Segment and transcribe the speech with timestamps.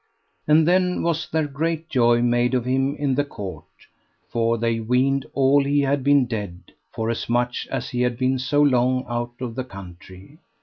[0.47, 3.65] And then was there great joy made of him in the court,
[4.27, 9.05] for they weened all he had been dead, forasmuch as he had been so long
[9.07, 10.39] out of the country.